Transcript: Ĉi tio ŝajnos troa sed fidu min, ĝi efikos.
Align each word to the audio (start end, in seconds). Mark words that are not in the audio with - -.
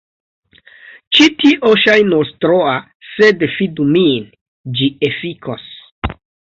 Ĉi 1.17 1.27
tio 1.43 1.73
ŝajnos 1.83 2.33
troa 2.47 2.73
sed 3.11 3.47
fidu 3.59 3.89
min, 3.95 4.29
ĝi 4.81 4.93
efikos. 5.13 5.75